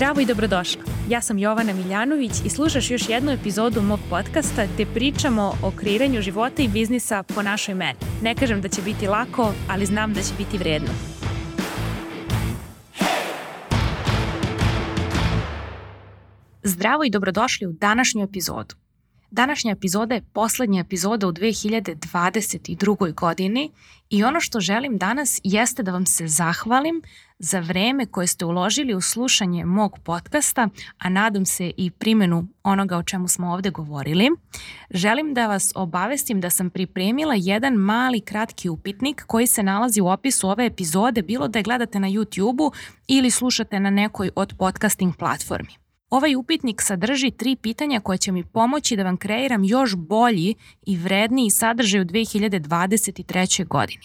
Zdravo 0.00 0.20
i 0.20 0.26
dobrodošla. 0.26 0.82
Ja 1.08 1.20
sam 1.20 1.38
Jovana 1.38 1.72
Miljanović 1.72 2.32
i 2.44 2.48
slušaš 2.48 2.90
još 2.90 3.08
jednu 3.08 3.32
epizodu 3.32 3.82
mog 3.82 4.00
podcasta 4.10 4.66
gde 4.74 4.86
pričamo 4.86 5.54
o 5.62 5.70
kreiranju 5.76 6.22
života 6.22 6.62
i 6.62 6.68
biznisa 6.68 7.22
po 7.22 7.42
našoj 7.42 7.74
meni. 7.74 7.98
Ne 8.22 8.34
kažem 8.34 8.60
da 8.60 8.68
će 8.68 8.82
biti 8.82 9.06
lako, 9.06 9.52
ali 9.68 9.86
znam 9.86 10.14
da 10.14 10.22
će 10.22 10.34
biti 10.38 10.58
vredno. 10.58 10.88
Zdravo 16.62 17.04
i 17.04 17.10
dobrodošli 17.10 17.66
u 17.66 17.72
današnju 17.72 18.24
epizodu. 18.24 18.74
Današnja 19.30 19.72
epizoda 19.72 20.14
je 20.14 20.22
poslednja 20.32 20.80
epizoda 20.80 21.26
u 21.26 21.32
2022. 21.32 23.14
godini 23.14 23.70
i 24.10 24.24
ono 24.24 24.40
što 24.40 24.60
želim 24.60 24.98
danas 24.98 25.40
jeste 25.44 25.82
da 25.82 25.92
vam 25.92 26.06
se 26.06 26.28
zahvalim 26.28 27.02
za 27.42 27.60
vreme 27.60 28.06
koje 28.06 28.26
ste 28.26 28.44
uložili 28.44 28.94
u 28.94 29.00
slušanje 29.00 29.64
mog 29.64 29.98
podcasta, 30.04 30.68
a 30.98 31.08
nadam 31.08 31.46
se 31.46 31.72
i 31.76 31.90
primjenu 31.90 32.46
onoga 32.62 32.96
o 32.96 33.02
čemu 33.02 33.28
smo 33.28 33.52
ovde 33.52 33.70
govorili. 33.70 34.30
Želim 34.90 35.34
da 35.34 35.46
vas 35.46 35.72
obavestim 35.74 36.40
da 36.40 36.50
sam 36.50 36.70
pripremila 36.70 37.34
jedan 37.36 37.74
mali 37.74 38.20
kratki 38.20 38.68
upitnik 38.68 39.24
koji 39.26 39.46
se 39.46 39.62
nalazi 39.62 40.00
u 40.00 40.08
opisu 40.08 40.48
ove 40.48 40.66
epizode, 40.66 41.22
bilo 41.22 41.48
da 41.48 41.58
je 41.58 41.62
gledate 41.62 42.00
na 42.00 42.08
YouTube-u 42.08 42.72
ili 43.08 43.30
slušate 43.30 43.80
na 43.80 43.90
nekoj 43.90 44.30
od 44.36 44.54
podcasting 44.58 45.16
platformi. 45.16 45.70
Ovaj 46.10 46.36
upitnik 46.36 46.82
sadrži 46.82 47.30
tri 47.30 47.56
pitanja 47.56 48.00
koje 48.00 48.18
će 48.18 48.32
mi 48.32 48.44
pomoći 48.44 48.96
da 48.96 49.02
vam 49.02 49.16
kreiram 49.16 49.64
još 49.64 49.96
bolji 49.96 50.54
i 50.86 50.96
vredniji 50.96 51.50
sadržaj 51.50 52.00
u 52.00 52.04
2023. 52.04 53.66
godini. 53.66 54.04